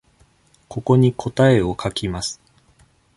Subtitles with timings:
[0.67, 2.41] ここに答えを書きます。